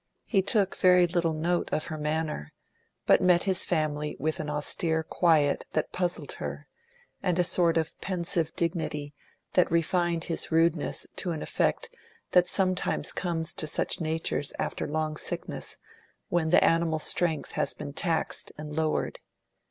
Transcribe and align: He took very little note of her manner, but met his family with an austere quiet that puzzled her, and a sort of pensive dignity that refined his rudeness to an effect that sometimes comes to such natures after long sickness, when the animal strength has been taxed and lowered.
He 0.25 0.41
took 0.41 0.75
very 0.75 1.05
little 1.05 1.35
note 1.35 1.69
of 1.71 1.85
her 1.85 1.97
manner, 1.99 2.53
but 3.05 3.21
met 3.21 3.43
his 3.43 3.63
family 3.63 4.17
with 4.19 4.39
an 4.39 4.49
austere 4.49 5.03
quiet 5.03 5.65
that 5.73 5.91
puzzled 5.91 6.31
her, 6.41 6.65
and 7.21 7.37
a 7.37 7.43
sort 7.43 7.77
of 7.77 7.95
pensive 8.01 8.51
dignity 8.55 9.13
that 9.53 9.69
refined 9.71 10.23
his 10.23 10.51
rudeness 10.51 11.05
to 11.17 11.33
an 11.33 11.43
effect 11.43 11.95
that 12.31 12.47
sometimes 12.47 13.11
comes 13.11 13.53
to 13.53 13.67
such 13.67 14.01
natures 14.01 14.53
after 14.57 14.87
long 14.87 15.17
sickness, 15.17 15.77
when 16.29 16.49
the 16.49 16.63
animal 16.63 16.97
strength 16.97 17.51
has 17.51 17.75
been 17.75 17.93
taxed 17.93 18.51
and 18.57 18.73
lowered. 18.73 19.19